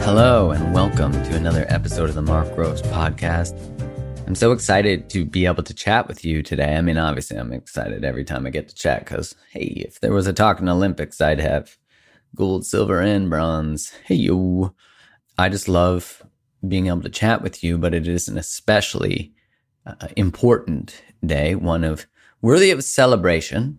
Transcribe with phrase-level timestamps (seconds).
[0.00, 3.52] Hello, and welcome to another episode of the Mark Groves podcast.
[4.26, 6.74] I'm so excited to be able to chat with you today.
[6.74, 10.14] I mean, obviously, I'm excited every time I get to chat because, hey, if there
[10.14, 11.76] was a talking Olympics, I'd have
[12.34, 13.92] gold, silver, and bronze.
[14.06, 14.74] Hey, you.
[15.36, 16.22] I just love
[16.66, 19.34] being able to chat with you, but it is an especially
[19.84, 22.06] uh, important day, one of
[22.40, 23.78] worthy of celebration,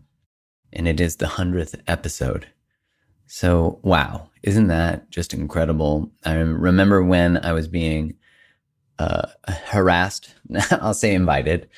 [0.73, 2.47] and it is the 100th episode.
[3.25, 6.11] So, wow, isn't that just incredible?
[6.25, 8.15] I remember when I was being
[8.99, 10.35] uh, harassed,
[10.71, 11.69] I'll say invited,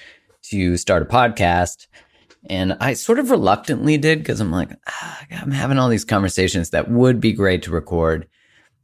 [0.43, 1.87] to start a podcast.
[2.47, 6.71] And I sort of reluctantly did because I'm like, ah, I'm having all these conversations
[6.71, 8.27] that would be great to record,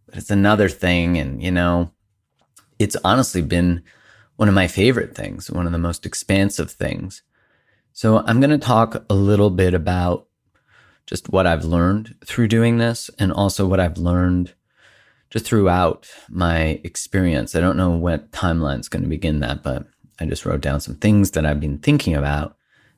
[0.07, 1.17] but it's another thing.
[1.17, 1.91] And, you know,
[2.79, 3.83] it's honestly been
[4.37, 7.21] one of my favorite things, one of the most expansive things.
[7.93, 10.27] So I'm going to talk a little bit about
[11.05, 14.53] just what I've learned through doing this and also what I've learned
[15.29, 17.55] just throughout my experience.
[17.55, 19.87] I don't know what timeline's going to begin that, but
[20.19, 22.55] I just wrote down some things that I've been thinking about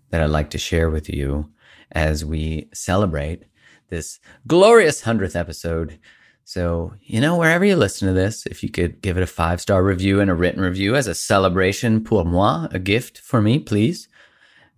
[0.09, 1.49] that I'd like to share with you
[1.91, 3.45] as we celebrate
[3.89, 5.99] this glorious 100th episode.
[6.43, 9.61] So, you know, wherever you listen to this, if you could give it a five
[9.61, 13.59] star review and a written review as a celebration pour moi, a gift for me,
[13.59, 14.07] please.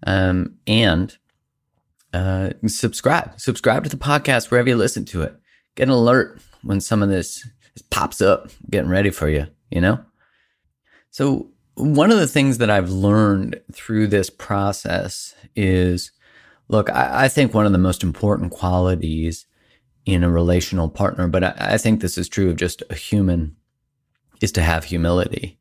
[0.06, 1.18] Um, and
[2.14, 5.36] uh, subscribe, subscribe to the podcast wherever you listen to it.
[5.76, 7.48] Get an alert when some of this
[7.90, 10.00] pops up, getting ready for you, you know?
[11.12, 16.12] So, one of the things that I've learned through this process is
[16.68, 19.46] look, I, I think one of the most important qualities
[20.06, 23.56] in a relational partner, but I, I think this is true of just a human,
[24.42, 25.60] is to have humility,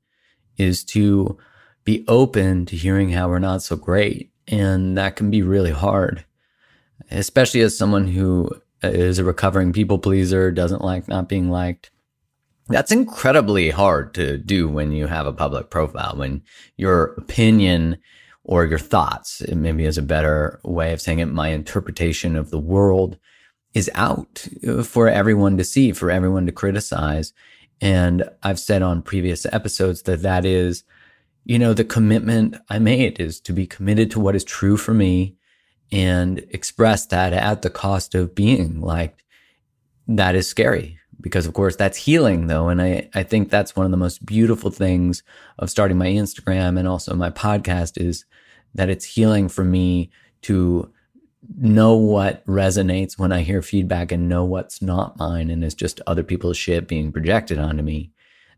[0.57, 1.39] is to
[1.85, 4.31] be open to hearing how we're not so great.
[4.49, 6.25] And that can be really hard,
[7.11, 8.51] especially as someone who
[8.83, 11.91] is a recovering people pleaser, doesn't like not being liked.
[12.69, 16.43] That's incredibly hard to do when you have a public profile, when
[16.77, 17.99] your opinion
[18.43, 22.59] or your thoughts, maybe is a better way of saying it, my interpretation of the
[22.59, 23.19] world
[23.73, 24.47] is out
[24.85, 27.33] for everyone to see, for everyone to criticize.
[27.81, 30.85] And I've said on previous episodes that that is,
[31.45, 34.95] you know, the commitment I made is to be committed to what is true for
[34.95, 35.37] me
[35.93, 39.23] and express that at the cost of being liked.
[40.09, 42.69] That is scary because of course that's healing though.
[42.69, 45.23] And I, I think that's one of the most beautiful things
[45.59, 48.25] of starting my Instagram and also my podcast is
[48.75, 50.11] that it's healing for me
[50.43, 50.91] to
[51.57, 56.01] know what resonates when I hear feedback and know what's not mine and is just
[56.07, 58.11] other people's shit being projected onto me.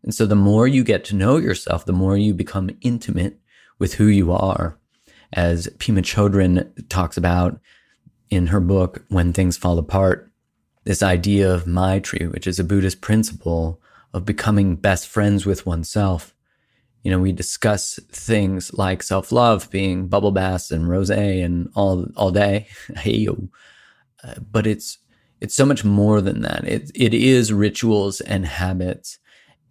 [0.03, 3.39] And so the more you get to know yourself, the more you become intimate
[3.79, 4.79] with who you are.
[5.33, 7.59] As Pema Chodron talks about
[8.31, 10.31] in her book, When Things Fall Apart,
[10.84, 13.81] this idea of Maitri, which is a Buddhist principle
[14.15, 16.34] of becoming best friends with oneself.
[17.03, 22.07] You know, we discuss things like self love being bubble baths and rose and all
[22.17, 22.69] all day.
[22.97, 24.99] hey, uh, but it's
[25.41, 26.67] it's so much more than that.
[26.67, 29.19] It it is rituals and habits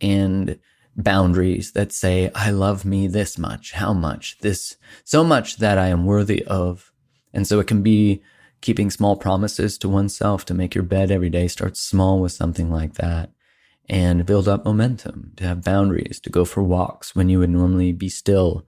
[0.01, 0.59] and
[0.95, 5.87] boundaries that say, I love me this much, how much, this, so much that I
[5.87, 6.91] am worthy of.
[7.33, 8.21] And so it can be
[8.61, 12.71] keeping small promises to oneself to make your bed every day start small with something
[12.71, 13.31] like that
[13.87, 17.91] and build up momentum, to have boundaries, to go for walks when you would normally
[17.91, 18.65] be still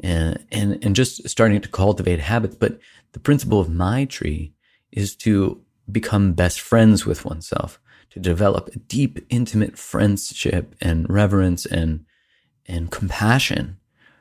[0.00, 2.54] and, and, and just starting to cultivate habits.
[2.54, 2.78] But
[3.12, 4.52] the principle of Maitri
[4.92, 5.60] is to
[5.90, 7.80] become best friends with oneself
[8.14, 12.06] to develop a deep, intimate friendship and reverence and,
[12.64, 13.76] and compassion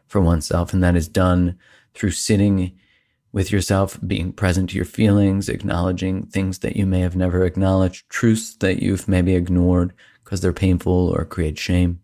[0.07, 0.73] for oneself.
[0.73, 1.59] And that is done
[1.93, 2.75] through sitting
[3.31, 8.09] with yourself, being present to your feelings, acknowledging things that you may have never acknowledged,
[8.09, 9.93] truths that you've maybe ignored
[10.23, 11.99] because they're painful or create shame.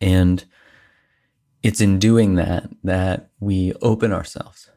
[0.00, 0.44] And
[1.64, 4.70] it's in doing that that we open ourselves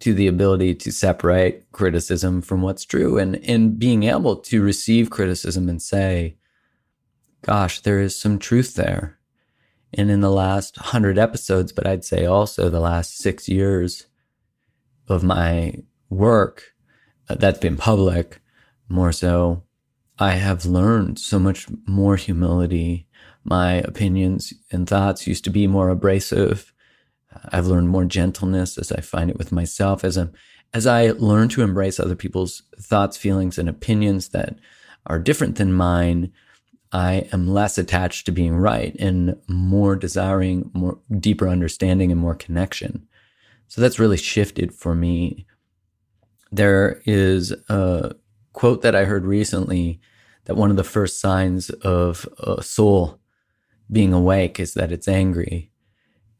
[0.00, 5.10] to the ability to separate criticism from what's true and, and being able to receive
[5.10, 6.36] criticism and say,
[7.42, 9.18] gosh, there is some truth there.
[9.92, 14.06] And in the last hundred episodes, but I'd say also the last six years
[15.08, 15.74] of my
[16.08, 16.74] work
[17.28, 18.40] uh, that's been public,
[18.88, 19.64] more so,
[20.18, 23.06] I have learned so much more humility.
[23.42, 26.69] My opinions and thoughts used to be more abrasive
[27.50, 30.28] I've learned more gentleness as I find it with myself as i
[30.72, 34.56] as I learn to embrace other people's thoughts, feelings, and opinions that
[35.06, 36.32] are different than mine.
[36.92, 42.34] I am less attached to being right and more desiring more deeper understanding and more
[42.36, 43.06] connection.
[43.68, 45.46] So that's really shifted for me
[46.52, 48.14] There is a
[48.52, 50.00] quote that I heard recently
[50.46, 53.20] that one of the first signs of a soul
[53.90, 55.70] being awake is that it's angry.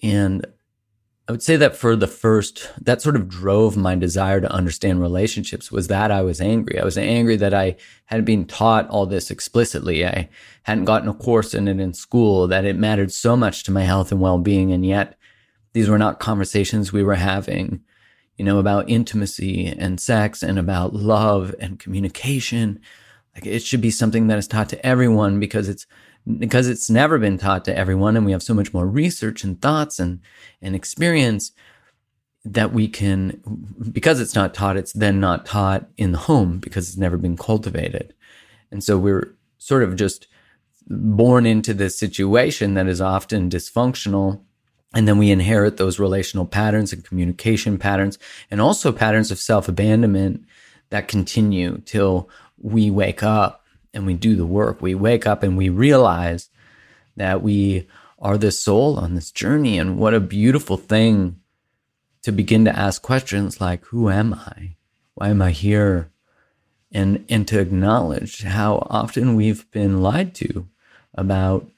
[0.03, 0.47] And
[1.31, 5.01] I would say that for the first, that sort of drove my desire to understand
[5.01, 6.81] relationships was that I was angry.
[6.81, 10.05] I was angry that I hadn't been taught all this explicitly.
[10.05, 10.29] I
[10.65, 13.85] hadn't gotten a course in it in school, that it mattered so much to my
[13.85, 14.73] health and well being.
[14.73, 15.17] And yet
[15.73, 17.85] these were not conversations we were having,
[18.37, 22.81] you know, about intimacy and sex and about love and communication.
[23.37, 25.87] Like it should be something that is taught to everyone because it's
[26.39, 29.61] because it's never been taught to everyone and we have so much more research and
[29.61, 30.21] thoughts and,
[30.63, 31.53] and experience
[32.45, 33.41] that we can,
[33.93, 37.37] because it's not taught, it's then not taught in the home because it's never been
[37.37, 38.15] cultivated.
[38.71, 40.27] And so we're sort of just
[40.87, 44.41] born into this situation that is often dysfunctional.
[44.95, 48.19] And then we inherit those relational patterns and communication patterns
[48.51, 50.45] and also patterns of self abandonment
[50.89, 52.29] that continue till
[52.59, 53.60] we wake up
[53.93, 54.81] and we do the work.
[54.81, 56.51] We wake up and we realize
[57.17, 57.89] that we
[58.19, 59.79] are the soul on this journey.
[59.79, 61.41] And what a beautiful thing
[62.23, 64.77] to begin to ask questions like, who am I?
[65.15, 66.11] Why am I here?
[66.93, 70.69] And, and to acknowledge how often we've been lied to
[71.15, 71.69] about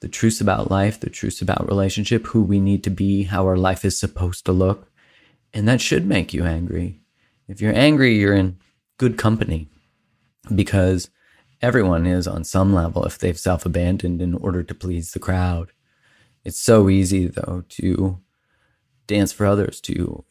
[0.00, 3.56] the truths about life, the truths about relationship, who we need to be, how our
[3.56, 4.90] life is supposed to look.
[5.54, 7.00] And that should make you angry.
[7.48, 8.58] If you're angry, you're in
[8.98, 9.68] good company
[10.54, 11.10] because
[11.62, 15.72] everyone is on some level if they've self abandoned in order to please the crowd.
[16.44, 18.20] It's so easy, though, to
[19.06, 20.24] dance for others, to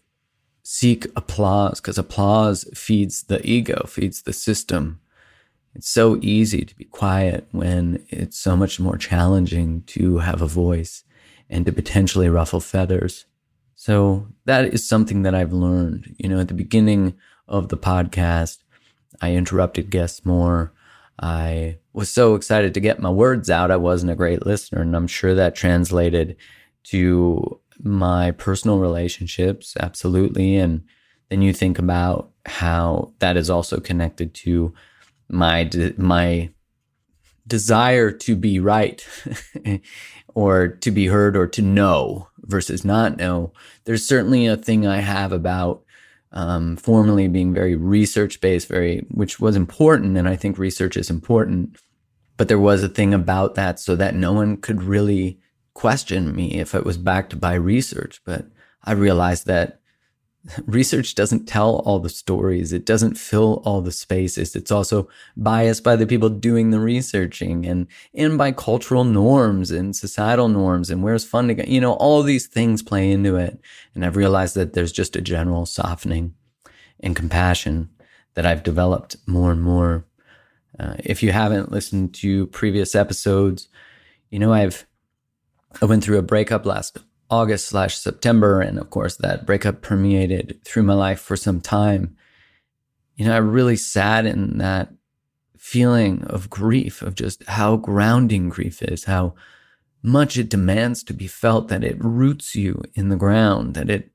[0.63, 4.99] seek applause, because applause feeds the ego, feeds the system.
[5.75, 10.47] It's so easy to be quiet when it's so much more challenging to have a
[10.47, 11.03] voice
[11.49, 13.25] and to potentially ruffle feathers.
[13.75, 16.15] So that is something that I've learned.
[16.17, 17.15] You know, at the beginning
[17.47, 18.59] of the podcast,
[19.21, 20.71] I interrupted guests more.
[21.19, 23.71] I was so excited to get my words out.
[23.71, 26.35] I wasn't a great listener, and I'm sure that translated
[26.85, 30.55] to my personal relationships, absolutely.
[30.57, 30.83] And
[31.29, 34.73] then you think about how that is also connected to
[35.29, 36.51] my de- my
[37.47, 39.07] desire to be right
[40.35, 43.53] or to be heard or to know versus not know.
[43.85, 45.83] There's certainly a thing I have about
[46.35, 50.17] um, formerly being very research based, very, which was important.
[50.17, 51.77] And I think research is important.
[52.37, 55.39] But there was a thing about that so that no one could really
[55.73, 58.21] question me if it was backed by research.
[58.25, 58.47] But
[58.83, 59.79] I realized that
[60.65, 62.73] research doesn't tell all the stories.
[62.73, 64.55] It doesn't fill all the spaces.
[64.55, 69.95] It's also biased by the people doing the researching and, and by cultural norms and
[69.95, 73.59] societal norms and where's funding you know, all these things play into it.
[73.93, 76.35] And I've realized that there's just a general softening
[76.99, 77.89] and compassion
[78.35, 80.05] that I've developed more and more.
[80.77, 83.69] Uh, if you haven't listened to previous episodes,
[84.29, 84.85] you know, I've,
[85.81, 86.97] I went through a breakup last
[87.29, 88.61] August slash September.
[88.61, 92.15] And of course, that breakup permeated through my life for some time.
[93.15, 94.93] You know, I really sat in that
[95.57, 99.33] feeling of grief, of just how grounding grief is, how
[100.03, 104.11] much it demands to be felt, that it roots you in the ground, that it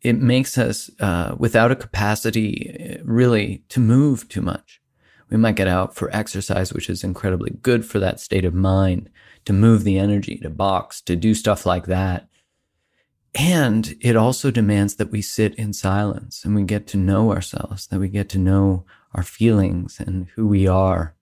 [0.00, 4.80] it makes us uh, without a capacity really to move too much.
[5.30, 9.08] We might get out for exercise, which is incredibly good for that state of mind,
[9.44, 12.28] to move the energy, to box, to do stuff like that.
[13.34, 17.86] And it also demands that we sit in silence and we get to know ourselves,
[17.86, 18.84] that we get to know
[19.14, 21.14] our feelings and who we are.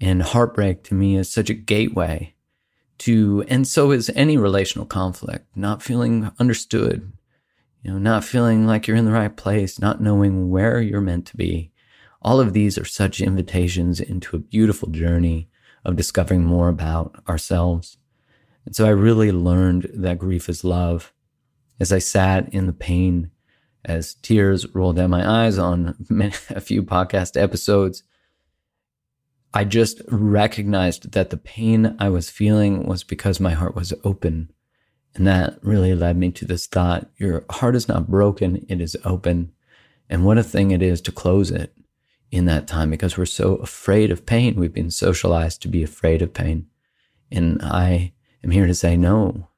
[0.00, 2.34] And heartbreak to me is such a gateway
[2.98, 7.12] to, and so is any relational conflict, not feeling understood,
[7.82, 11.26] you know, not feeling like you're in the right place, not knowing where you're meant
[11.28, 11.72] to be.
[12.20, 15.48] All of these are such invitations into a beautiful journey
[15.84, 17.98] of discovering more about ourselves.
[18.64, 21.12] And so I really learned that grief is love
[21.80, 23.30] as I sat in the pain,
[23.84, 25.94] as tears rolled down my eyes on
[26.50, 28.02] a few podcast episodes.
[29.54, 34.52] I just recognized that the pain I was feeling was because my heart was open.
[35.14, 38.96] And that really led me to this thought your heart is not broken, it is
[39.04, 39.52] open.
[40.10, 41.74] And what a thing it is to close it
[42.30, 44.56] in that time because we're so afraid of pain.
[44.56, 46.66] We've been socialized to be afraid of pain.
[47.30, 48.12] And I
[48.44, 49.48] am here to say, no,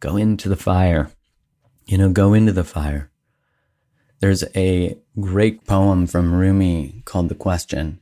[0.00, 1.10] go into the fire.
[1.86, 3.10] You know, go into the fire.
[4.20, 8.00] There's a great poem from Rumi called The Question.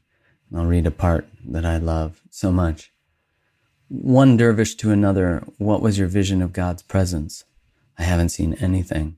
[0.55, 2.93] I'll read a part that I love so much.
[3.89, 7.45] One dervish to another, what was your vision of God's presence?
[7.99, 9.17] I haven't seen anything.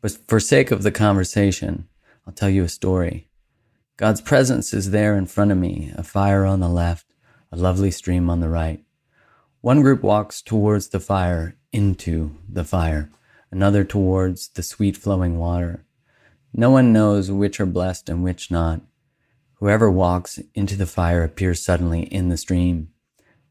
[0.00, 1.88] But for sake of the conversation,
[2.26, 3.28] I'll tell you a story.
[3.96, 7.06] God's presence is there in front of me, a fire on the left,
[7.52, 8.84] a lovely stream on the right.
[9.60, 13.08] One group walks towards the fire, into the fire,
[13.52, 15.84] another towards the sweet flowing water.
[16.52, 18.80] No one knows which are blessed and which not.
[19.54, 22.88] Whoever walks into the fire appears suddenly in the stream.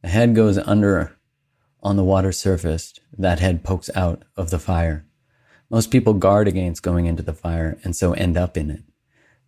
[0.04, 1.16] A head goes under
[1.82, 2.94] on the water surface.
[3.18, 5.06] That head pokes out of the fire.
[5.70, 8.84] Most people guard against going into the fire and so end up in it.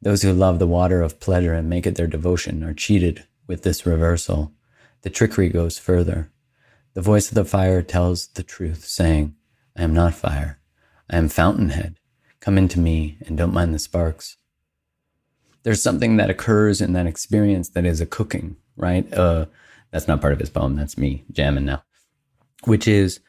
[0.06, 3.64] Those who love the water of pleasure and make it their devotion are cheated with
[3.64, 4.54] this reversal.
[5.02, 6.30] The trickery goes further.
[6.94, 9.34] The voice of the fire tells the truth, saying,
[9.76, 10.60] I am not fire.
[11.10, 11.98] I am fountainhead.
[12.40, 14.38] Come into me and don't mind the sparks.
[15.64, 19.12] There's something that occurs in that experience that is a cooking, right?
[19.12, 19.48] Uh,
[19.90, 20.76] that's not part of his poem.
[20.76, 21.84] That's me jamming now,
[22.66, 23.22] which is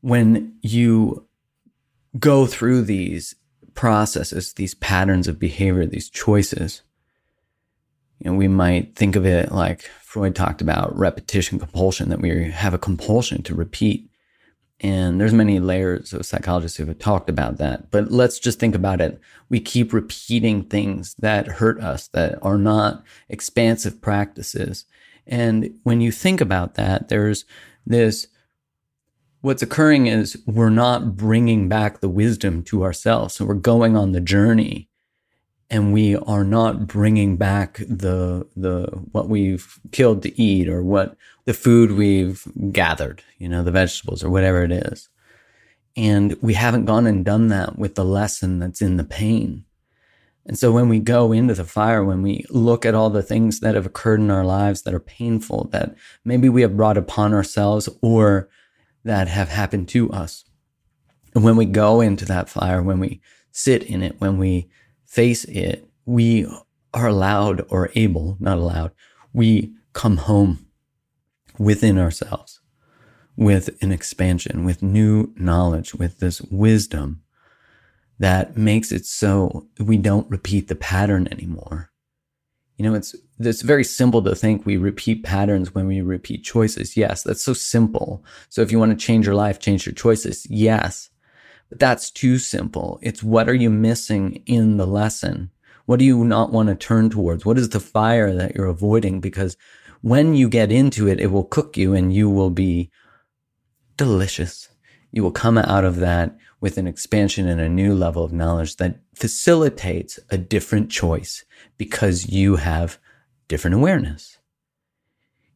[0.00, 1.26] when you
[2.18, 3.34] go through these
[3.78, 6.82] processes, these patterns of behavior, these choices.
[8.18, 12.50] You know, we might think of it like Freud talked about repetition compulsion, that we
[12.50, 14.10] have a compulsion to repeat.
[14.80, 17.92] And there's many layers of psychologists who have talked about that.
[17.92, 19.20] But let's just think about it.
[19.48, 24.86] We keep repeating things that hurt us, that are not expansive practices.
[25.24, 27.44] And when you think about that, there's
[27.86, 28.26] this
[29.40, 33.34] what's occurring is we're not bringing back the wisdom to ourselves.
[33.34, 34.88] So we're going on the journey
[35.70, 41.16] and we are not bringing back the, the, what we've killed to eat or what
[41.44, 45.08] the food we've gathered, you know, the vegetables or whatever it is.
[45.96, 49.64] And we haven't gone and done that with the lesson that's in the pain.
[50.46, 53.60] And so when we go into the fire, when we look at all the things
[53.60, 57.34] that have occurred in our lives that are painful, that maybe we have brought upon
[57.34, 58.48] ourselves or
[59.04, 60.44] that have happened to us.
[61.34, 63.20] And when we go into that fire, when we
[63.52, 64.68] sit in it, when we
[65.06, 66.46] face it, we
[66.94, 68.92] are allowed or able, not allowed,
[69.32, 70.66] we come home
[71.58, 72.60] within ourselves
[73.36, 77.22] with an expansion, with new knowledge, with this wisdom
[78.18, 81.90] that makes it so we don't repeat the pattern anymore.
[82.76, 86.96] You know, it's it's very simple to think we repeat patterns when we repeat choices.
[86.96, 88.24] Yes, that's so simple.
[88.48, 90.46] So if you want to change your life, change your choices.
[90.50, 91.10] Yes.
[91.68, 92.98] But that's too simple.
[93.02, 95.50] It's what are you missing in the lesson?
[95.86, 97.46] What do you not want to turn towards?
[97.46, 99.20] What is the fire that you're avoiding?
[99.20, 99.56] Because
[100.00, 102.90] when you get into it, it will cook you and you will be
[103.96, 104.68] delicious.
[105.12, 108.76] You will come out of that with an expansion and a new level of knowledge
[108.76, 111.44] that facilitates a different choice
[111.76, 112.98] because you have
[113.48, 114.38] different awareness.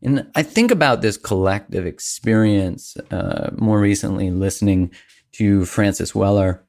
[0.02, 4.90] And I think about this collective experience uh, more recently listening
[5.32, 6.64] to Francis Weller,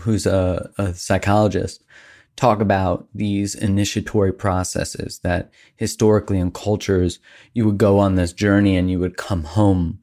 [0.00, 1.82] who's a, a psychologist,
[2.36, 7.18] talk about these initiatory processes that historically in cultures
[7.52, 10.00] you would go on this journey and you would come home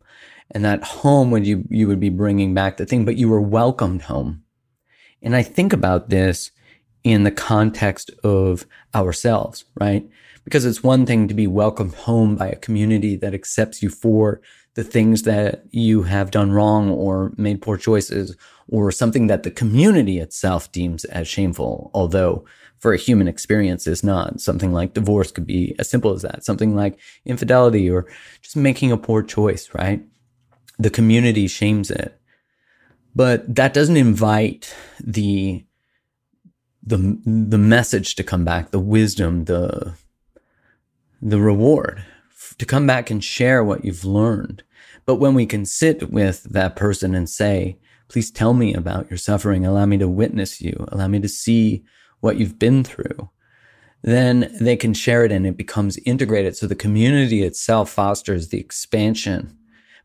[0.49, 3.41] and that home would you you would be bringing back the thing but you were
[3.41, 4.43] welcomed home
[5.21, 6.51] and i think about this
[7.03, 10.07] in the context of ourselves right
[10.43, 14.41] because it's one thing to be welcomed home by a community that accepts you for
[14.73, 18.35] the things that you have done wrong or made poor choices
[18.69, 21.91] or something that the community itself deems as shameful.
[21.93, 22.45] Although
[22.79, 26.45] for a human experience is not something like divorce could be as simple as that.
[26.45, 28.07] Something like infidelity or
[28.41, 30.03] just making a poor choice, right?
[30.79, 32.19] The community shames it,
[33.13, 35.65] but that doesn't invite the,
[36.83, 39.93] the, the message to come back, the wisdom, the,
[41.21, 42.03] the reward
[42.57, 44.63] to come back and share what you've learned.
[45.05, 49.17] But when we can sit with that person and say, please tell me about your
[49.17, 51.83] suffering, allow me to witness you, allow me to see
[52.19, 53.29] what you've been through,
[54.03, 56.55] then they can share it and it becomes integrated.
[56.55, 59.57] So the community itself fosters the expansion.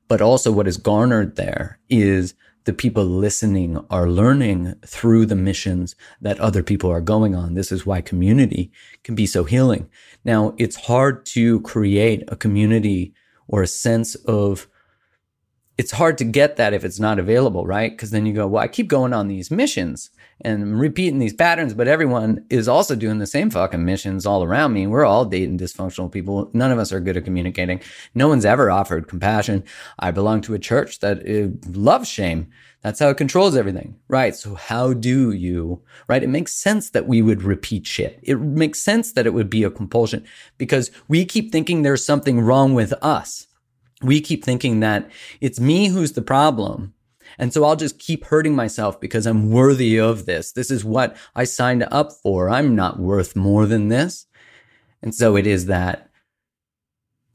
[0.08, 2.34] But also what is garnered there is
[2.66, 7.54] the people listening are learning through the missions that other people are going on.
[7.54, 8.72] This is why community
[9.04, 9.88] can be so healing.
[10.24, 13.14] Now, it's hard to create a community
[13.46, 14.68] or a sense of
[15.78, 17.92] it's hard to get that if it's not available, right?
[17.92, 20.10] Because then you go, well, I keep going on these missions
[20.42, 24.74] and repeating these patterns, but everyone is also doing the same fucking missions all around
[24.74, 24.86] me.
[24.86, 26.50] We're all dating dysfunctional people.
[26.52, 27.80] None of us are good at communicating.
[28.14, 29.64] No one's ever offered compassion.
[29.98, 31.22] I belong to a church that
[31.74, 32.48] loves shame.
[32.82, 33.96] That's how it controls everything.
[34.08, 34.36] Right.
[34.36, 36.22] So how do you, right?
[36.22, 38.20] It makes sense that we would repeat shit.
[38.22, 40.24] It makes sense that it would be a compulsion
[40.58, 43.46] because we keep thinking there's something wrong with us.
[44.02, 46.92] We keep thinking that it's me who's the problem
[47.38, 50.52] And so I'll just keep hurting myself because I'm worthy of this.
[50.52, 52.48] This is what I signed up for.
[52.48, 54.26] I'm not worth more than this.
[55.02, 56.10] And so it is that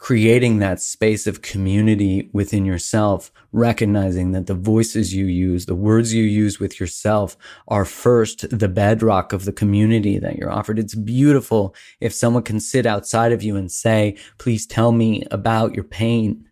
[0.01, 6.11] creating that space of community within yourself, recognizing that the voices you use, the words
[6.11, 10.79] you use with yourself are first the bedrock of the community that you're offered.
[10.79, 15.75] It's beautiful if someone can sit outside of you and say, please tell me about
[15.75, 16.47] your pain.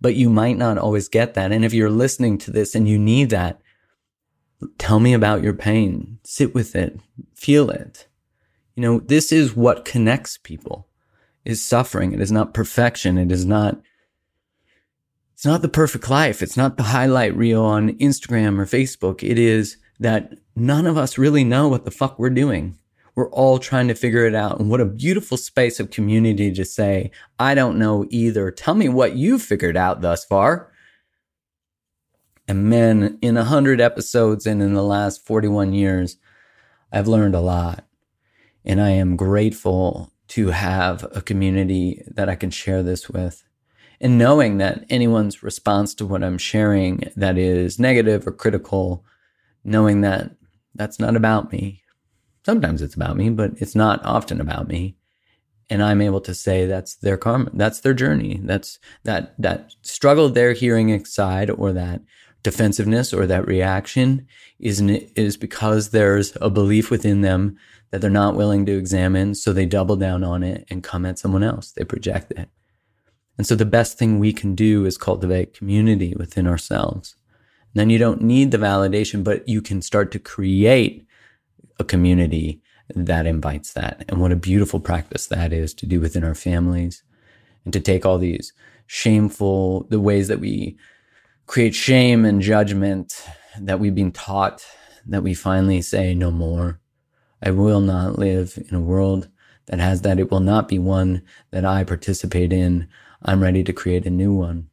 [0.00, 1.52] But you might not always get that.
[1.52, 3.60] And if you're listening to this and you need that,
[4.78, 6.18] tell me about your pain.
[6.24, 6.98] Sit with it.
[7.34, 8.06] Feel it.
[8.74, 10.86] You know, this is what connects people
[11.44, 12.12] is suffering.
[12.12, 13.16] It is not perfection.
[13.16, 13.80] It is not,
[15.34, 16.42] it's not the perfect life.
[16.42, 19.22] It's not the highlight reel on Instagram or Facebook.
[19.22, 22.78] It is that none of us really know what the fuck we're doing.
[23.16, 24.60] We're all trying to figure it out.
[24.60, 28.50] And what a beautiful space of community to say, I don't know either.
[28.50, 30.70] Tell me what you've figured out thus far.
[32.46, 36.18] And man, in a hundred episodes and in the last 41 years,
[36.92, 37.86] I've learned a lot.
[38.64, 43.44] And I am grateful to have a community that I can share this with.
[43.98, 49.04] And knowing that anyone's response to what I'm sharing that is negative or critical,
[49.64, 50.32] knowing that
[50.74, 51.82] that's not about me.
[52.46, 54.94] Sometimes it's about me, but it's not often about me.
[55.68, 58.38] And I'm able to say that's their karma, that's their journey.
[58.40, 62.02] That's that that struggle they're hearing inside or that
[62.44, 64.28] defensiveness or that reaction
[64.60, 67.56] is is because there's a belief within them
[67.90, 69.34] that they're not willing to examine.
[69.34, 71.72] So they double down on it and come at someone else.
[71.72, 72.48] They project it.
[73.36, 77.16] And so the best thing we can do is cultivate community within ourselves.
[77.74, 81.05] And then you don't need the validation, but you can start to create
[81.78, 82.62] a community
[82.94, 84.04] that invites that.
[84.08, 87.02] And what a beautiful practice that is to do within our families
[87.64, 88.52] and to take all these
[88.86, 90.76] shameful, the ways that we
[91.46, 93.26] create shame and judgment
[93.60, 94.64] that we've been taught
[95.06, 96.80] that we finally say no more
[97.42, 99.28] I will not live in a world
[99.66, 100.18] that has that.
[100.18, 102.88] It will not be one that I participate in.
[103.22, 104.68] I'm ready to create a new one.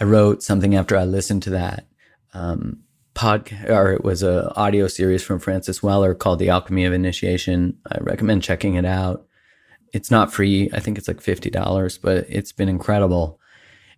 [0.00, 1.86] I wrote something after I listened to that
[2.34, 2.80] um,
[3.18, 7.76] podcast, or it was a audio series from Francis Weller called The Alchemy of Initiation.
[7.90, 9.26] I recommend checking it out.
[9.92, 10.70] It's not free.
[10.72, 13.40] I think it's like $50, but it's been incredible.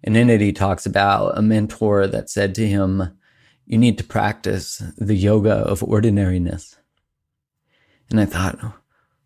[0.03, 3.19] And in it, he talks about a mentor that said to him,
[3.67, 6.79] You need to practice the yoga of ordinariness.
[8.09, 8.75] And I thought, oh,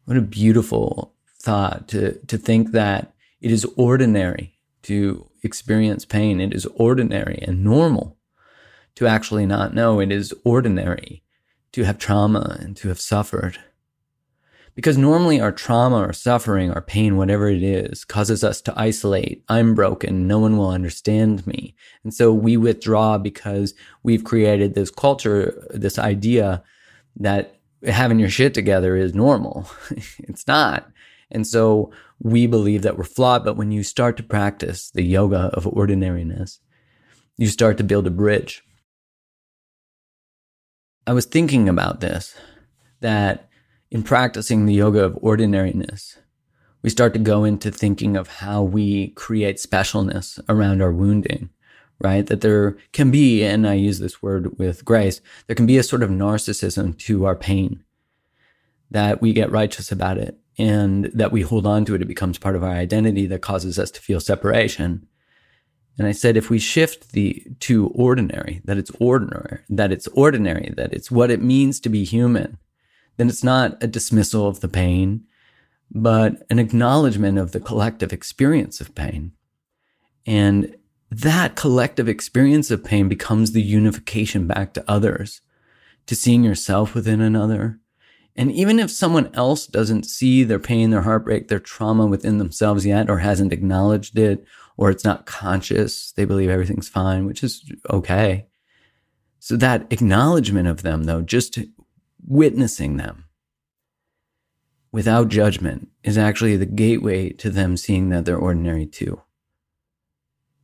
[0.07, 6.41] what a beautiful thought to, to think that it is ordinary to experience pain.
[6.41, 8.14] It is ordinary and normal
[8.97, 10.01] to actually not know.
[10.01, 11.23] It is ordinary
[11.73, 13.59] to have trauma and to have suffered.
[14.75, 19.45] Because normally our trauma or suffering or pain, whatever it is, causes us to isolate.
[19.49, 20.27] I'm broken.
[20.27, 21.77] No one will understand me.
[22.03, 26.63] And so we withdraw because we've created this culture, this idea
[27.17, 29.71] that having your shit together is normal.
[30.19, 30.89] it's not.
[31.31, 33.45] And so we believe that we're flawed.
[33.45, 36.59] But when you start to practice the yoga of ordinariness,
[37.37, 38.63] you start to build a bridge.
[41.07, 42.35] I was thinking about this
[43.01, 43.49] that
[43.91, 46.19] in practicing the yoga of ordinariness,
[46.83, 51.51] we start to go into thinking of how we create specialness around our wounding
[52.01, 52.27] right?
[52.27, 55.83] That there can be, and I use this word with grace, there can be a
[55.83, 57.83] sort of narcissism to our pain
[58.91, 62.03] that we get righteous about it and that we hold on to it.
[62.03, 65.09] It becomes part of our identity that causes us to feel separation.
[65.97, 70.73] And I said, if we shift the to ordinary, that it's ordinary, that it's ordinary,
[70.77, 72.59] that it's what it means to be human,
[73.17, 75.25] then it's not a dismissal of the pain,
[75.91, 79.33] but an acknowledgement of the collective experience of pain.
[80.27, 80.75] And
[81.11, 85.43] that collective experience of pain becomes the unification back to others,
[86.07, 87.79] to seeing yourself within another.
[88.35, 92.85] And even if someone else doesn't see their pain, their heartbreak, their trauma within themselves
[92.85, 94.45] yet, or hasn't acknowledged it,
[94.77, 98.47] or it's not conscious, they believe everything's fine, which is okay.
[99.39, 101.59] So that acknowledgement of them, though, just
[102.27, 103.25] witnessing them
[104.91, 109.21] without judgment is actually the gateway to them seeing that they're ordinary too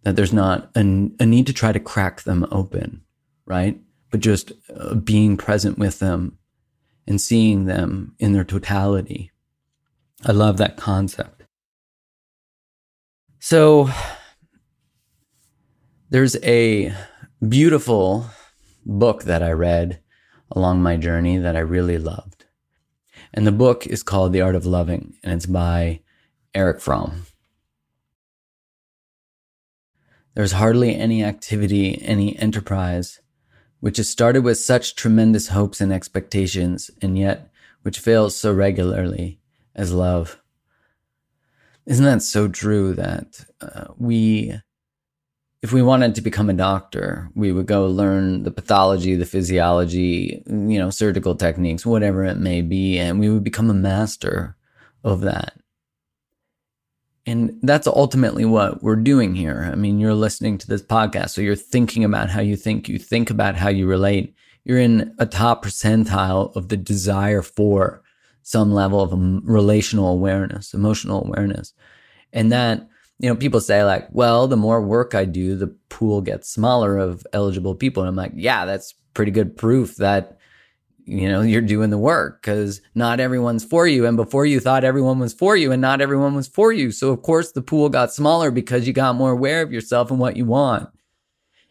[0.03, 3.03] that there's not a, a need to try to crack them open,
[3.45, 3.79] right?
[4.11, 6.39] But just uh, being present with them
[7.07, 9.31] and seeing them in their totality.
[10.25, 11.40] I love that concept.
[13.43, 13.89] So
[16.11, 16.95] there's a
[17.49, 18.27] beautiful
[18.85, 20.01] book that I read
[20.51, 22.45] along my journey that I really loved.
[23.33, 26.01] And the book is called The Art of Loving, and it's by
[26.55, 27.25] Erich Fromm.
[30.35, 33.21] There's hardly any activity, any enterprise,
[33.81, 37.51] which has started with such tremendous hopes and expectations, and yet
[37.83, 39.41] which fails so regularly
[39.75, 40.43] as love.
[41.91, 44.55] Isn't that so true that uh, we,
[45.61, 50.41] if we wanted to become a doctor, we would go learn the pathology, the physiology,
[50.47, 54.57] you know, surgical techniques, whatever it may be, and we would become a master
[55.03, 55.55] of that.
[57.27, 59.69] And that's ultimately what we're doing here.
[59.73, 63.01] I mean, you're listening to this podcast, so you're thinking about how you think, you
[63.01, 64.33] think about how you relate.
[64.63, 68.05] You're in a top percentile of the desire for
[68.43, 69.13] some level of
[69.45, 71.73] relational awareness, emotional awareness.
[72.33, 72.89] And that,
[73.19, 76.99] you know, people say, like, well, the more work I do, the pool gets smaller
[76.99, 78.03] of eligible people.
[78.03, 80.39] And I'm like, yeah, that's pretty good proof that
[81.11, 84.07] you know, you're doing the work because not everyone's for you.
[84.07, 86.93] And before you thought everyone was for you and not everyone was for you.
[86.93, 90.21] So of course the pool got smaller because you got more aware of yourself and
[90.21, 90.89] what you want.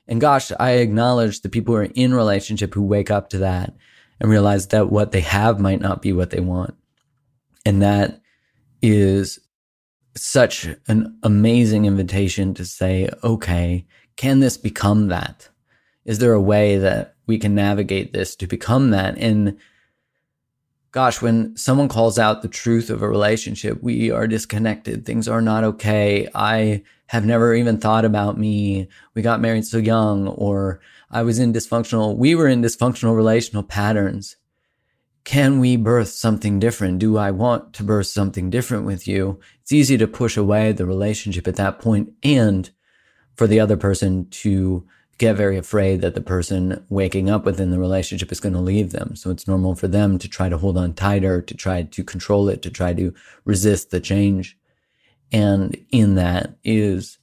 [0.09, 3.73] And gosh, I acknowledge the people who are in relationship who wake up to that
[4.19, 6.75] and realize that what they have might not be what they want.
[7.65, 8.21] And that
[8.81, 9.39] is
[10.21, 15.49] such an amazing invitation to say, okay, can this become that?
[16.05, 19.15] Is there a way that we can navigate this to become that.
[19.19, 19.59] And
[20.91, 25.05] gosh, when someone calls out the truth of a relationship, we are disconnected.
[25.05, 26.27] Things are not okay.
[26.33, 28.87] I have never even thought about me.
[29.13, 33.61] We got married so young, or I was in dysfunctional, we were in dysfunctional relational
[33.61, 34.37] patterns.
[35.29, 36.97] Can we birth something different?
[36.97, 39.39] Do I want to birth something different with you?
[39.61, 42.67] It's easy to push away the relationship at that point and
[43.35, 44.87] for the other person to
[45.19, 48.91] get very afraid that the person waking up within the relationship is going to leave
[48.91, 49.15] them.
[49.15, 52.49] So it's normal for them to try to hold on tighter, to try to control
[52.49, 53.13] it, to try to
[53.45, 54.57] resist the change.
[55.31, 57.19] And in that is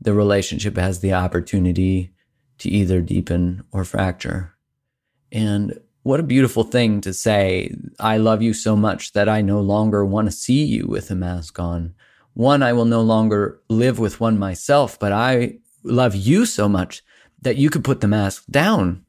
[0.00, 2.12] the relationship has the opportunity
[2.58, 4.54] to either deepen or fracture.
[5.32, 9.60] And what a beautiful thing to say, I love you so much that I no
[9.60, 11.94] longer want to see you with a mask on.
[12.32, 17.02] One, I will no longer live with one myself, but I love you so much
[17.42, 19.04] that you could put the mask down.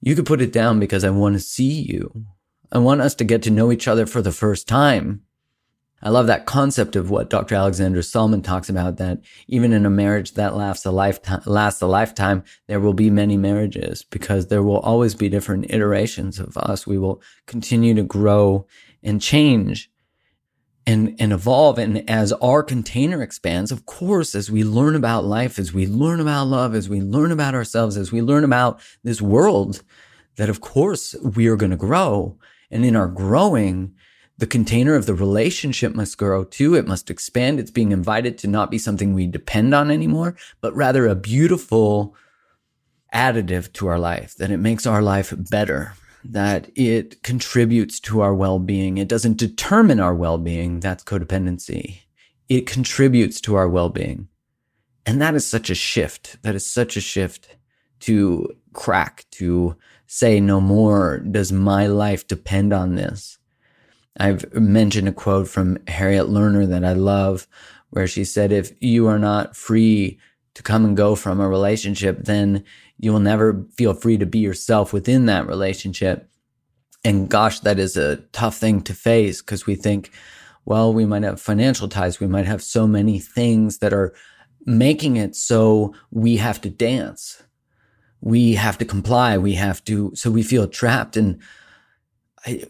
[0.00, 2.24] You could put it down because I want to see you.
[2.72, 5.22] I want us to get to know each other for the first time.
[6.02, 7.54] I love that concept of what Dr.
[7.54, 11.86] Alexandra Solomon talks about that even in a marriage that lasts a lifetime, lasts a
[11.86, 16.86] lifetime, there will be many marriages because there will always be different iterations of us.
[16.86, 18.66] We will continue to grow
[19.02, 19.90] and change
[20.86, 21.78] and, and evolve.
[21.78, 26.20] And as our container expands, of course, as we learn about life, as we learn
[26.20, 29.82] about love, as we learn about ourselves, as we learn about this world,
[30.36, 32.38] that of course we are going to grow.
[32.70, 33.94] And in our growing,
[34.40, 36.74] the container of the relationship must grow too.
[36.74, 37.60] It must expand.
[37.60, 42.14] It's being invited to not be something we depend on anymore, but rather a beautiful
[43.14, 48.34] additive to our life, that it makes our life better that it contributes to our
[48.34, 48.98] well being.
[48.98, 50.80] It doesn't determine our well being.
[50.80, 52.00] That's codependency.
[52.48, 54.28] It contributes to our well being.
[55.06, 56.36] And that is such a shift.
[56.42, 57.56] That is such a shift
[58.00, 59.76] to crack, to
[60.06, 61.18] say no more.
[61.18, 63.38] Does my life depend on this?
[64.18, 67.46] I've mentioned a quote from Harriet Lerner that I love,
[67.90, 70.18] where she said, if you are not free
[70.54, 72.64] to come and go from a relationship, then
[72.98, 76.28] you will never feel free to be yourself within that relationship.
[77.04, 80.12] And gosh, that is a tough thing to face because we think,
[80.64, 82.20] well, we might have financial ties.
[82.20, 84.12] We might have so many things that are
[84.66, 87.42] making it so we have to dance.
[88.20, 89.38] We have to comply.
[89.38, 91.16] We have to, so we feel trapped.
[91.16, 91.40] And
[92.44, 92.64] I,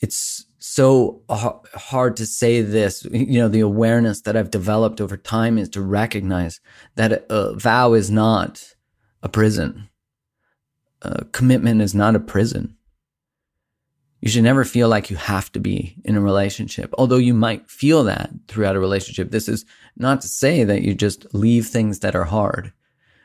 [0.00, 3.06] it's so hard to say this.
[3.26, 6.60] You know, the awareness that I've developed over time is to recognize
[6.96, 8.74] that a vow is not
[9.22, 9.88] a prison.
[11.02, 12.76] A commitment is not a prison.
[14.20, 17.70] You should never feel like you have to be in a relationship, although you might
[17.70, 19.30] feel that throughout a relationship.
[19.30, 19.64] This is
[19.96, 22.72] not to say that you just leave things that are hard,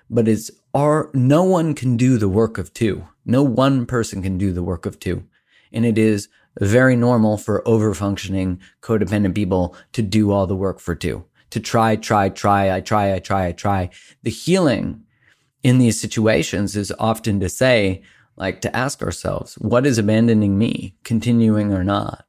[0.09, 3.07] but it's our, no one can do the work of two.
[3.25, 5.23] No one person can do the work of two.
[5.73, 6.29] And it is
[6.59, 11.59] very normal for over functioning codependent people to do all the work for two, to
[11.59, 13.89] try, try, try, I try, I try, I try.
[14.23, 15.03] The healing
[15.63, 18.01] in these situations is often to say,
[18.35, 22.25] like to ask ourselves, what is abandoning me, continuing or not?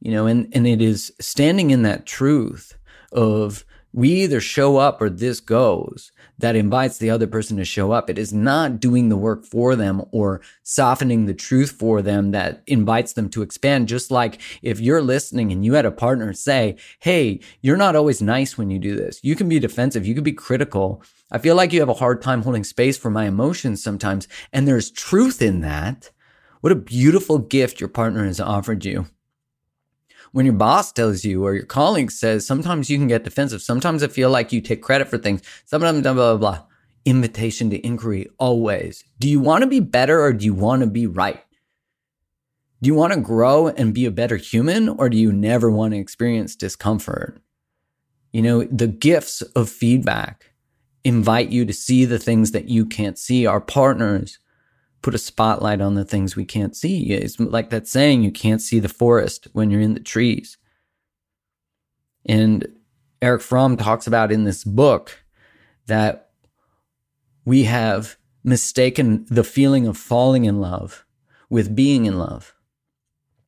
[0.00, 2.76] You know, and, and it is standing in that truth
[3.10, 7.92] of we either show up or this goes that invites the other person to show
[7.92, 8.10] up.
[8.10, 12.64] It is not doing the work for them or softening the truth for them that
[12.66, 13.86] invites them to expand.
[13.86, 18.20] Just like if you're listening and you had a partner say, Hey, you're not always
[18.20, 19.20] nice when you do this.
[19.22, 20.04] You can be defensive.
[20.04, 21.00] You can be critical.
[21.30, 24.26] I feel like you have a hard time holding space for my emotions sometimes.
[24.52, 26.10] And there's truth in that.
[26.62, 29.06] What a beautiful gift your partner has offered you
[30.34, 33.62] when your boss tells you or your colleague says, sometimes you can get defensive.
[33.62, 35.42] Sometimes I feel like you take credit for things.
[35.64, 36.66] Sometimes blah, blah, blah, blah.
[37.04, 39.04] Invitation to inquiry always.
[39.20, 41.40] Do you want to be better or do you want to be right?
[42.82, 45.94] Do you want to grow and be a better human or do you never want
[45.94, 47.40] to experience discomfort?
[48.32, 50.50] You know, the gifts of feedback
[51.04, 53.46] invite you to see the things that you can't see.
[53.46, 54.40] Our partners
[55.04, 57.12] put a spotlight on the things we can't see.
[57.12, 60.56] It's like that saying, you can't see the forest when you're in the trees.
[62.24, 62.66] And
[63.20, 65.22] Erich Fromm talks about in this book
[65.86, 66.30] that
[67.44, 71.04] we have mistaken the feeling of falling in love
[71.50, 72.54] with being in love.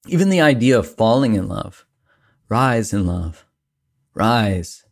[0.06, 1.86] Even the idea of falling in love,
[2.50, 3.46] rise in love,
[4.12, 4.84] rise.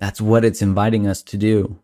[0.00, 1.78] That's what it's inviting us to do.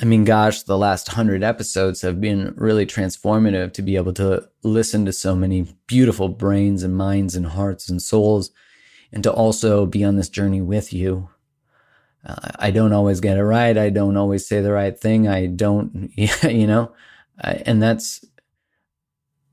[0.00, 4.48] I mean, gosh, the last hundred episodes have been really transformative to be able to
[4.62, 8.50] listen to so many beautiful brains and minds and hearts and souls,
[9.12, 11.28] and to also be on this journey with you.
[12.24, 13.76] Uh, I don't always get it right.
[13.76, 15.28] I don't always say the right thing.
[15.28, 16.92] I don't, you know,
[17.42, 18.24] and that's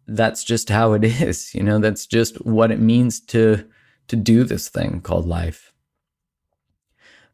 [0.08, 1.54] that's just how it is.
[1.54, 3.68] You know, that's just what it means to
[4.08, 5.74] to do this thing called life.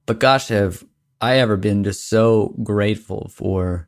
[0.08, 0.84] But gosh, have
[1.24, 3.88] I ever been just so grateful for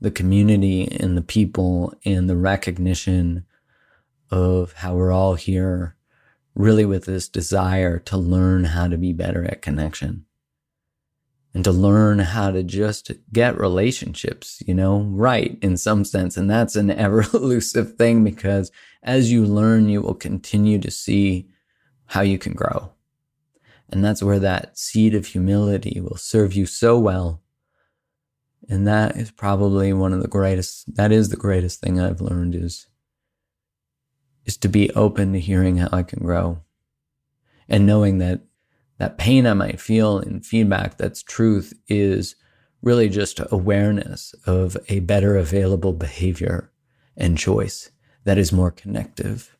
[0.00, 3.44] the community and the people and the recognition
[4.30, 5.96] of how we're all here
[6.54, 10.24] really with this desire to learn how to be better at connection
[11.52, 16.38] and to learn how to just get relationships, you know, right in some sense.
[16.38, 21.46] And that's an ever elusive thing because as you learn, you will continue to see
[22.06, 22.94] how you can grow.
[23.90, 27.42] And that's where that seed of humility will serve you so well.
[28.68, 32.54] And that is probably one of the greatest, that is the greatest thing I've learned
[32.54, 32.86] is,
[34.44, 36.60] is to be open to hearing how I can grow
[37.68, 38.42] and knowing that
[38.98, 42.36] that pain I might feel in feedback that's truth is
[42.82, 46.70] really just awareness of a better available behavior
[47.16, 47.90] and choice
[48.24, 49.56] that is more connective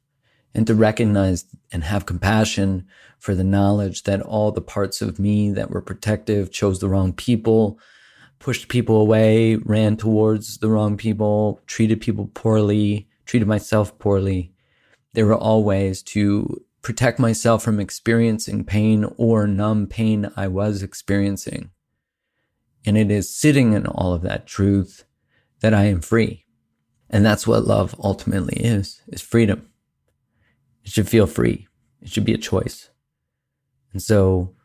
[0.54, 2.86] and to recognize and have compassion
[3.18, 7.12] for the knowledge that all the parts of me that were protective chose the wrong
[7.12, 7.78] people,
[8.38, 14.52] pushed people away, ran towards the wrong people, treated people poorly, treated myself poorly.
[15.12, 20.82] There were all ways to protect myself from experiencing pain or numb pain I was
[20.82, 21.70] experiencing.
[22.86, 25.04] And it is sitting in all of that truth
[25.60, 26.46] that I am free.
[27.10, 29.69] And that's what love ultimately is, is freedom.
[30.90, 31.68] It should feel free.
[32.02, 32.90] It should be a choice.
[33.92, 34.56] And so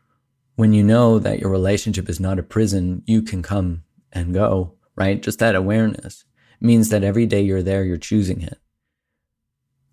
[0.56, 4.74] when you know that your relationship is not a prison, you can come and go,
[4.96, 5.22] right?
[5.22, 6.24] Just that awareness
[6.60, 8.58] means that every day you're there, you're choosing it,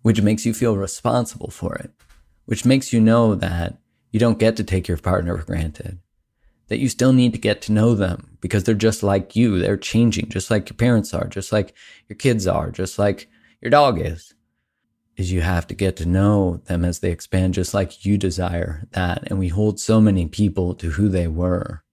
[0.02, 1.92] which makes you feel responsible for it,
[2.46, 3.78] which makes you know that
[4.10, 6.00] you don't get to take your partner for granted,
[6.66, 9.60] that you still need to get to know them because they're just like you.
[9.60, 11.74] They're changing, just like your parents are, just like
[12.08, 13.28] your kids are, just like
[13.60, 14.34] your dog is
[15.16, 18.86] is you have to get to know them as they expand, just like you desire
[18.92, 19.22] that.
[19.26, 21.84] And we hold so many people to who they were.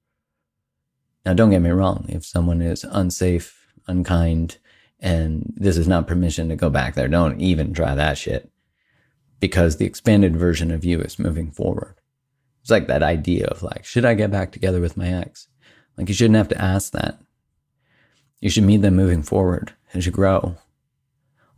[1.26, 2.06] Now, don't get me wrong.
[2.10, 4.58] If someone is unsafe, unkind,
[5.00, 8.52] and this is not permission to go back there, don't even try that shit
[9.40, 11.96] because the expanded version of you is moving forward.
[12.62, 15.48] It's like that idea of like, should I get back together with my ex?
[15.98, 17.20] Like you shouldn't have to ask that.
[18.40, 20.58] You should meet them moving forward as you grow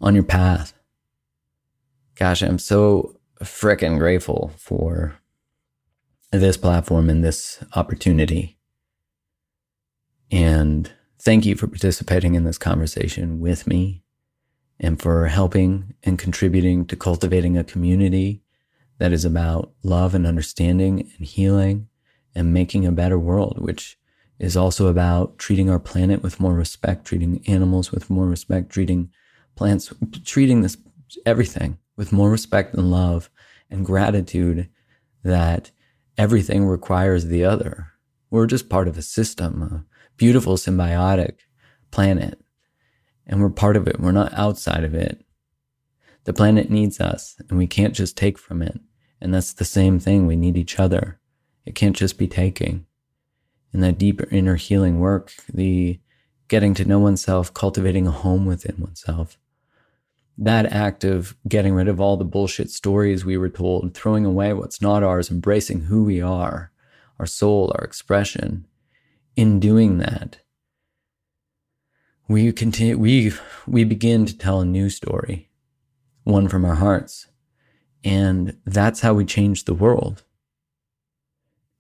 [0.02, 0.74] on your path
[2.16, 5.16] gosh, I'm so freaking grateful for
[6.32, 8.58] this platform and this opportunity.
[10.32, 14.04] And thank you for participating in this conversation with me
[14.80, 18.42] and for helping and contributing to cultivating a community
[18.98, 21.88] that is about love and understanding and healing
[22.36, 23.98] and making a better world, which
[24.40, 29.12] is also about treating our planet with more respect, treating animals with more respect, treating
[29.56, 29.94] plants,
[30.26, 30.78] treating this
[31.26, 33.30] everything with more respect and love
[33.70, 34.70] and gratitude
[35.24, 35.72] that
[36.18, 37.88] everything requires the other.
[38.30, 39.86] We're just part of a system, a
[40.18, 41.40] beautiful symbiotic
[41.92, 42.40] planet,
[43.26, 44.00] and we're part of it.
[44.00, 45.24] We're not outside of it.
[46.26, 48.80] The planet needs us, and we can't just take from it.
[49.20, 50.26] And that's the same thing.
[50.26, 51.20] We need each other.
[51.66, 52.86] It can't just be taking.
[53.74, 56.00] In that deeper inner healing work, the
[56.48, 59.38] getting to know oneself, cultivating a home within oneself,
[60.38, 64.54] that act of getting rid of all the bullshit stories we were told, throwing away
[64.54, 66.72] what's not ours, embracing who we are,
[67.20, 68.66] our soul, our expression,
[69.36, 70.40] in doing that,
[72.28, 73.32] we continue, we,
[73.68, 75.50] we begin to tell a new story,
[76.24, 77.28] one from our hearts.
[78.04, 80.24] And that's how we change the world.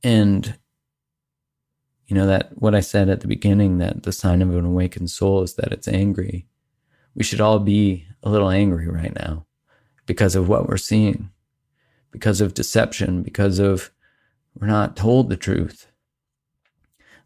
[0.04, 0.58] And,
[2.08, 5.10] you know, that what I said at the beginning that the sign of an awakened
[5.10, 6.46] soul is that it's angry.
[7.16, 9.46] We should all be a little angry right now
[10.06, 11.30] because of what we're seeing,
[12.12, 13.92] because of deception, because of
[14.60, 15.88] we're not told the truth.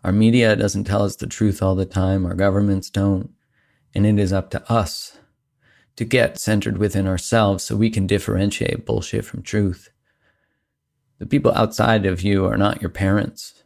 [0.03, 2.25] Our media doesn't tell us the truth all the time.
[2.25, 3.31] Our governments don't.
[3.93, 5.17] And it is up to us
[5.95, 9.89] to get centered within ourselves so we can differentiate bullshit from truth.
[11.19, 13.63] The people outside of you are not your parents.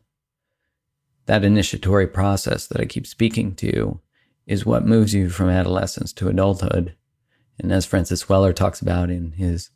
[1.26, 4.00] That initiatory process that I keep speaking to
[4.52, 6.94] is what moves you from adolescence to adulthood.
[7.58, 9.70] And as Francis Weller talks about in his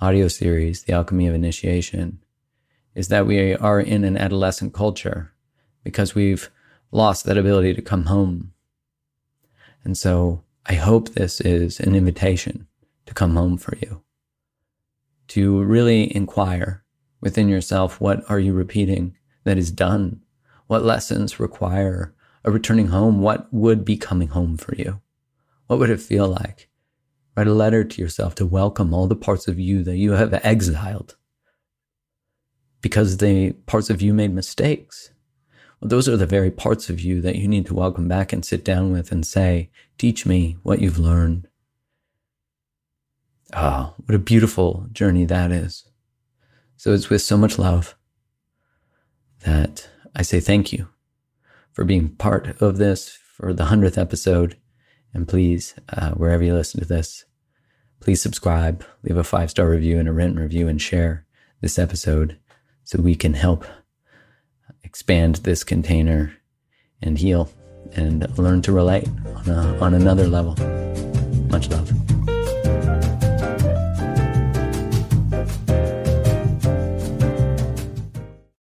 [0.00, 2.24] audio series, The Alchemy of Initiation,
[2.94, 5.34] is that we are in an adolescent culture
[5.84, 6.50] because we've
[6.90, 8.54] lost that ability to come home.
[9.84, 12.68] And so I hope this is an invitation
[13.04, 14.02] to come home for you,
[15.28, 16.84] to really inquire
[17.20, 20.22] within yourself what are you repeating that is done?
[20.68, 22.14] What lessons require
[22.46, 23.20] a returning home?
[23.20, 25.02] What would be coming home for you?
[25.66, 26.68] What would it feel like?
[27.36, 30.32] Write a letter to yourself to welcome all the parts of you that you have
[30.42, 31.16] exiled
[32.80, 35.10] because the parts of you made mistakes.
[35.80, 38.44] Well, those are the very parts of you that you need to welcome back and
[38.44, 41.48] sit down with and say, Teach me what you've learned.
[43.52, 45.88] Ah, oh, what a beautiful journey that is.
[46.76, 47.96] So it's with so much love
[49.40, 50.88] that I say thank you
[51.76, 54.56] for being part of this for the 100th episode.
[55.12, 57.26] And please, uh, wherever you listen to this,
[58.00, 61.26] please subscribe, leave a five star review and a written review, and share
[61.60, 62.38] this episode
[62.82, 63.66] so we can help
[64.84, 66.32] expand this container
[67.02, 67.50] and heal
[67.92, 70.54] and learn to relate on, a, on another level.
[71.50, 72.35] Much love.